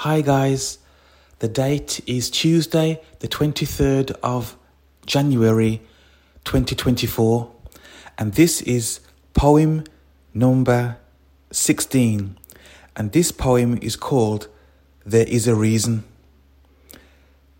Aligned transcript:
Hi, 0.00 0.20
guys. 0.20 0.76
The 1.38 1.48
date 1.48 2.02
is 2.06 2.28
Tuesday, 2.28 3.00
the 3.20 3.28
23rd 3.28 4.10
of 4.22 4.54
January 5.06 5.80
2024, 6.44 7.50
and 8.18 8.34
this 8.34 8.60
is 8.60 9.00
poem 9.32 9.84
number 10.34 10.98
16. 11.50 12.36
And 12.94 13.12
this 13.12 13.32
poem 13.32 13.78
is 13.80 13.96
called 13.96 14.48
There 15.06 15.26
Is 15.26 15.48
a 15.48 15.54
Reason. 15.54 16.04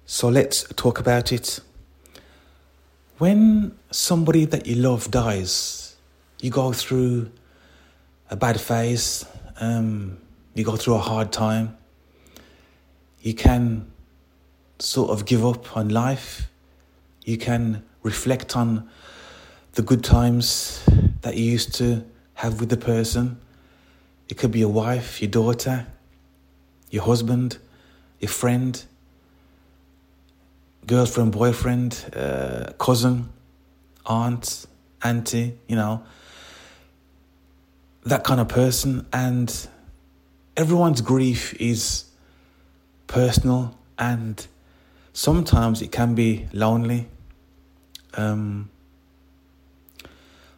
So 0.05 0.29
let's 0.29 0.65
talk 0.75 1.01
about 1.01 1.33
it. 1.33 1.61
When 3.17 3.79
somebody 3.91 4.45
that 4.45 4.67
you 4.67 4.75
love 4.75 5.11
dies, 5.11 5.97
you 6.43 6.51
go 6.51 6.75
through 6.75 7.31
a 8.29 8.37
bad 8.37 8.61
phase, 8.61 9.25
um, 9.59 10.19
you 10.53 10.65
go 10.65 10.77
through 10.77 10.97
a 10.97 10.99
hard 10.99 11.33
time, 11.33 11.79
you 13.27 13.35
can 13.35 13.85
sort 14.79 15.11
of 15.11 15.27
give 15.27 15.45
up 15.45 15.77
on 15.77 15.89
life, 15.89 16.49
you 17.25 17.37
can 17.37 17.83
reflect 18.05 18.57
on 18.57 18.89
the 19.73 19.83
good 19.83 20.05
times 20.05 20.89
that 21.23 21.37
you 21.37 21.43
used 21.43 21.75
to 21.75 22.05
have 22.35 22.61
with 22.61 22.69
the 22.69 22.77
person. 22.77 23.37
It 24.29 24.37
could 24.37 24.53
be 24.53 24.61
your 24.61 24.73
wife, 24.73 25.21
your 25.21 25.29
daughter, 25.29 25.89
your 26.89 27.03
husband, 27.03 27.59
your 28.21 28.29
friend, 28.29 28.81
girlfriend, 30.87 31.33
boyfriend, 31.33 32.05
uh, 32.15 32.75
cousin, 32.79 33.29
aunt, 34.07 34.67
auntie, 35.03 35.59
you 35.67 35.75
know, 35.75 36.05
that 38.05 38.23
kind 38.23 38.41
of 38.41 38.47
person. 38.47 39.05
And 39.13 39.53
everyone's 40.57 41.01
grief 41.01 41.61
is 41.61 42.05
personal 43.07 43.77
and 43.99 44.47
sometimes 45.13 45.83
it 45.83 45.91
can 45.93 46.15
be 46.15 46.47
lonely. 46.53 47.09
Um, 48.15 48.71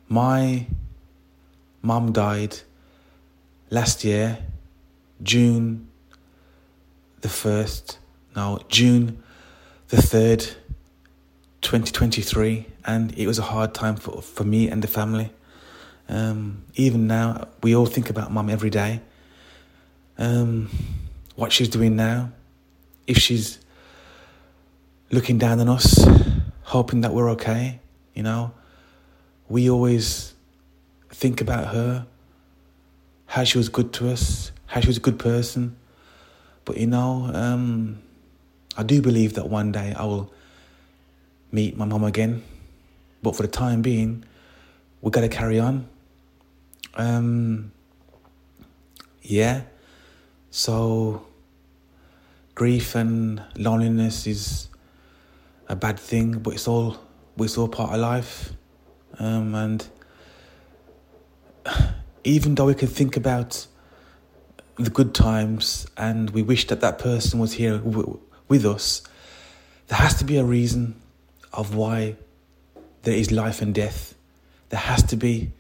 my 0.09 0.67
mum 1.83 2.13
died 2.13 2.59
last 3.71 4.05
year, 4.05 4.39
June 5.23 5.89
the 7.21 7.29
1st, 7.29 7.97
no, 8.37 8.61
June 8.69 9.23
the 9.89 9.97
3rd, 9.97 10.55
2023, 11.61 12.67
and 12.85 13.13
it 13.19 13.27
was 13.27 13.39
a 13.39 13.43
hard 13.43 13.75
time 13.75 13.97
for, 13.97 14.23
for 14.23 14.45
me 14.45 14.69
and 14.69 14.83
the 14.83 14.89
family. 14.89 15.31
Um, 16.09 16.65
even 16.75 17.07
now, 17.07 17.49
we 17.63 17.75
all 17.75 17.87
think 17.87 18.09
about 18.09 18.33
mum 18.33 18.49
every 18.49 18.71
day. 18.71 19.01
Um, 20.17 20.71
what 21.35 21.53
she's 21.53 21.69
doing 21.69 21.97
now, 21.97 22.33
if 23.09 23.17
she's 23.17 23.59
looking 25.11 25.39
down 25.39 25.59
on 25.59 25.69
us, 25.69 26.07
hoping 26.63 27.01
that 27.01 27.15
we're 27.15 27.31
okay, 27.31 27.81
you 28.15 28.23
know, 28.23 28.53
we 29.49 29.71
always 29.71 30.35
think 31.09 31.41
about 31.41 31.75
her, 31.75 32.07
how 33.25 33.45
she 33.45 33.57
was 33.57 33.71
good 33.71 33.95
to 33.95 34.11
us, 34.11 34.53
how 34.67 34.81
she 34.83 34.89
was 34.89 34.99
a 34.99 35.01
good 35.01 35.19
person. 35.19 35.75
But 36.67 36.77
you 36.77 36.87
know, 36.87 37.31
um, 37.33 37.99
I 38.77 38.83
do 38.83 39.01
believe 39.01 39.35
that 39.35 39.49
one 39.49 39.73
day 39.73 39.95
I 39.97 40.05
will 40.05 40.31
meet 41.51 41.79
my 41.79 41.87
mom 41.87 42.05
again. 42.05 42.45
But 43.23 43.35
for 43.35 43.43
the 43.43 43.49
time 43.49 43.81
being, 43.81 44.23
we've 45.01 45.13
got 45.13 45.23
to 45.23 45.29
carry 45.29 45.59
on. 45.59 45.89
Um, 46.95 47.73
yeah. 49.23 49.63
So, 50.51 51.28
grief 52.59 52.97
and 52.97 53.41
loneliness 53.57 54.27
is 54.27 54.67
a 55.69 55.77
bad 55.77 55.97
thing, 55.97 56.41
but 56.41 56.55
it's 56.55 56.67
all 56.67 56.99
it's 57.39 57.57
all 57.57 57.69
part 57.69 57.93
of 57.93 58.01
life. 58.01 58.53
Um, 59.21 59.55
and 59.55 59.87
even 62.25 62.57
though 62.57 62.67
we 62.67 62.75
can 62.75 62.89
think 62.89 63.17
about 63.17 63.69
the 64.75 64.91
good 64.91 65.15
times 65.15 65.87
and 65.97 66.31
we 66.31 66.43
wish 66.43 66.67
that 66.67 66.81
that 66.81 66.99
person 66.99 67.39
was 67.39 67.53
here 67.53 67.79
w- 67.79 68.19
with 68.49 68.67
us, 68.67 69.03
there 69.87 69.99
has 69.99 70.15
to 70.17 70.25
be 70.25 70.37
a 70.37 70.45
reason 70.45 71.01
of 71.53 71.77
why 71.77 72.17
there 73.03 73.15
is 73.15 73.31
life 73.31 73.63
and 73.63 73.73
death. 73.73 74.17
There 74.71 74.81
has 74.81 75.05
to 75.05 75.17
be. 75.17 75.53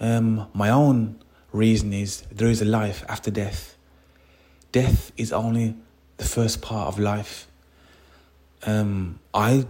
Um, 0.00 0.48
my 0.52 0.68
own 0.68 1.18
reason 1.50 1.94
is 1.94 2.24
there 2.30 2.48
is 2.48 2.60
a 2.60 2.66
life 2.66 3.06
after 3.08 3.30
death. 3.30 3.77
Death 4.72 5.12
is 5.16 5.32
only 5.32 5.76
the 6.18 6.24
first 6.24 6.60
part 6.60 6.88
of 6.88 6.98
life. 6.98 7.46
Um, 8.66 9.20
I 9.32 9.66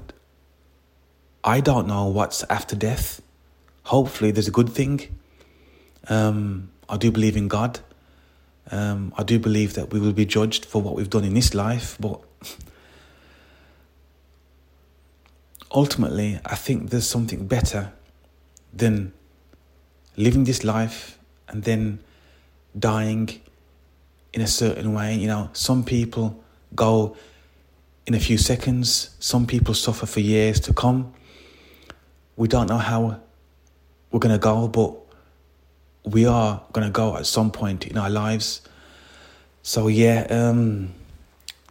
I 1.44 1.60
don't 1.60 1.86
know 1.86 2.06
what's 2.06 2.42
after 2.44 2.74
death. 2.74 3.22
Hopefully, 3.84 4.30
there's 4.30 4.48
a 4.48 4.52
good 4.52 4.70
thing. 4.70 5.16
Um, 6.08 6.70
I 6.88 6.96
do 6.96 7.10
believe 7.10 7.36
in 7.36 7.48
God. 7.48 7.80
Um, 8.70 9.14
I 9.16 9.22
do 9.22 9.38
believe 9.38 9.74
that 9.74 9.92
we 9.92 10.00
will 10.00 10.12
be 10.12 10.26
judged 10.26 10.64
for 10.64 10.82
what 10.82 10.94
we've 10.94 11.08
done 11.08 11.24
in 11.24 11.34
this 11.34 11.54
life, 11.54 11.96
but 11.98 12.20
ultimately, 15.70 16.38
I 16.44 16.54
think 16.54 16.90
there's 16.90 17.06
something 17.06 17.46
better 17.46 17.92
than 18.74 19.12
living 20.16 20.44
this 20.44 20.64
life 20.64 21.18
and 21.48 21.64
then 21.64 22.00
dying 22.78 23.40
in 24.32 24.40
a 24.40 24.46
certain 24.46 24.92
way. 24.94 25.14
You 25.14 25.26
know, 25.26 25.50
some 25.52 25.84
people 25.84 26.42
go 26.74 27.16
in 28.06 28.14
a 28.14 28.20
few 28.20 28.38
seconds, 28.38 29.10
some 29.20 29.46
people 29.46 29.74
suffer 29.74 30.06
for 30.06 30.20
years 30.20 30.60
to 30.60 30.72
come. 30.72 31.12
We 32.36 32.48
don't 32.48 32.68
know 32.68 32.78
how 32.78 33.20
we're 34.10 34.20
going 34.20 34.34
to 34.34 34.38
go, 34.38 34.68
but 34.68 34.94
we 36.04 36.24
are 36.24 36.62
going 36.72 36.86
to 36.86 36.92
go 36.92 37.16
at 37.16 37.26
some 37.26 37.50
point 37.50 37.86
in 37.86 37.98
our 37.98 38.08
lives. 38.08 38.62
So, 39.62 39.88
yeah, 39.88 40.26
um, 40.30 40.94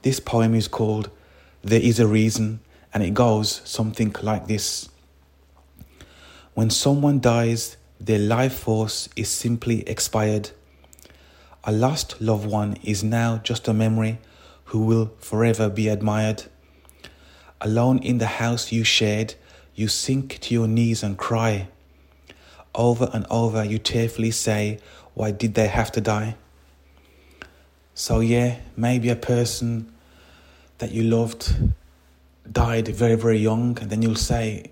this 0.03 0.19
poem 0.19 0.53
is 0.53 0.67
called 0.67 1.09
There 1.63 1.81
Is 1.81 1.99
a 1.99 2.05
Reason, 2.05 2.59
and 2.93 3.03
it 3.03 3.13
goes 3.13 3.61
something 3.65 4.15
like 4.21 4.47
this 4.47 4.89
When 6.53 6.69
someone 6.69 7.19
dies, 7.19 7.77
their 7.99 8.19
life 8.19 8.53
force 8.53 9.09
is 9.15 9.29
simply 9.29 9.87
expired. 9.89 10.51
A 11.69 11.73
lost 11.73 12.21
loved 12.21 12.45
one 12.45 12.77
is 12.81 13.03
now 13.03 13.39
just 13.43 13.67
a 13.67 13.73
memory 13.73 14.19
who 14.71 14.85
will 14.85 15.11
forever 15.19 15.69
be 15.69 15.89
admired. 15.89 16.45
Alone 17.59 17.97
in 17.97 18.19
the 18.19 18.39
house 18.41 18.71
you 18.71 18.85
shared, 18.85 19.35
you 19.75 19.89
sink 19.89 20.39
to 20.39 20.53
your 20.53 20.69
knees 20.69 21.03
and 21.03 21.17
cry. 21.17 21.67
Over 22.73 23.09
and 23.11 23.25
over, 23.29 23.65
you 23.65 23.79
tearfully 23.79 24.31
say, 24.31 24.79
Why 25.13 25.31
did 25.31 25.55
they 25.55 25.67
have 25.67 25.91
to 25.91 25.99
die? 25.99 26.37
So, 27.93 28.21
yeah, 28.21 28.59
maybe 28.77 29.09
a 29.09 29.17
person 29.17 29.91
that 30.77 30.93
you 30.93 31.03
loved 31.03 31.53
died 32.49 32.87
very, 32.87 33.15
very 33.15 33.39
young, 33.39 33.77
and 33.81 33.89
then 33.89 34.01
you'll 34.01 34.15
say, 34.15 34.71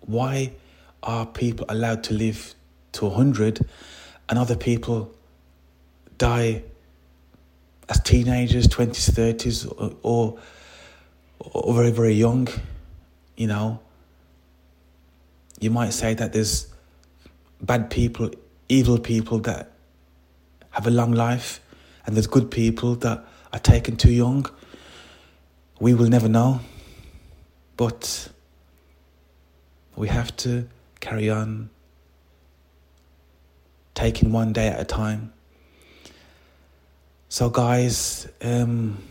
Why 0.00 0.50
are 1.00 1.26
people 1.26 1.64
allowed 1.68 2.02
to 2.04 2.14
live 2.14 2.56
to 2.92 3.06
100 3.06 3.64
and 4.28 4.36
other 4.36 4.56
people 4.56 5.14
die 6.22 6.62
as 7.88 7.98
teenagers, 8.00 8.68
20s, 8.68 9.10
30s, 9.10 9.66
or, 9.66 9.96
or, 10.02 10.38
or 11.40 11.74
very, 11.74 11.90
very 11.90 12.14
young? 12.14 12.46
You 13.36 13.48
know, 13.48 13.80
you 15.58 15.72
might 15.72 15.92
say 15.92 16.14
that 16.14 16.32
there's 16.32 16.72
bad 17.60 17.90
people, 17.90 18.30
evil 18.68 18.98
people 18.98 19.40
that 19.40 19.72
have 20.70 20.86
a 20.86 20.90
long 20.90 21.10
life, 21.10 21.60
and 22.06 22.14
there's 22.14 22.28
good 22.28 22.52
people 22.52 22.94
that 22.96 23.24
are 23.52 23.58
taken 23.58 23.96
too 23.96 24.12
young. 24.12 24.46
We 25.80 25.92
will 25.92 26.08
never 26.08 26.28
know, 26.28 26.60
but 27.76 28.28
we 29.96 30.06
have 30.06 30.36
to 30.36 30.68
carry 31.00 31.28
on 31.28 31.70
taking 33.94 34.30
one 34.30 34.52
day 34.52 34.68
at 34.68 34.80
a 34.80 34.84
time. 34.84 35.32
So, 37.32 37.48
guys, 37.48 38.28
um, 38.42 39.02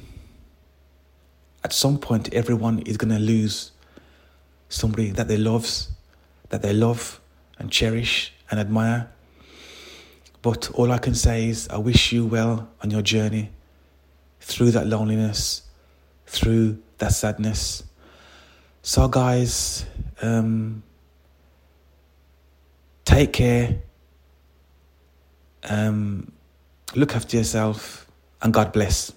at 1.64 1.74
some 1.74 1.98
point, 1.98 2.32
everyone 2.36 2.78
is 2.82 2.96
going 2.96 3.10
to 3.10 3.18
lose 3.18 3.72
somebody 4.70 5.10
that 5.10 5.28
they 5.28 5.38
loves, 5.38 5.90
that 6.50 6.62
they 6.62 6.72
love 6.72 7.20
and 7.58 7.72
cherish 7.72 8.32
and 8.52 8.60
admire. 8.60 9.10
But 10.44 10.70
all 10.76 10.92
I 10.92 11.00
can 11.00 11.16
say 11.16 11.50
is, 11.50 11.68
I 11.70 11.78
wish 11.80 12.12
you 12.12 12.28
well 12.28 12.70
on 12.84 12.92
your 12.92 13.02
journey 13.02 13.50
through 14.40 14.70
that 14.70 14.86
loneliness, 14.86 15.64
through 16.28 16.78
that 17.00 17.14
sadness. 17.14 17.84
So, 18.84 19.08
guys, 19.08 19.84
um, 20.22 20.84
take 23.04 23.34
care. 23.34 23.80
Um, 25.64 26.32
look 26.94 27.16
after 27.16 27.38
yourself. 27.38 28.06
And 28.42 28.54
God 28.54 28.72
bless. 28.72 29.12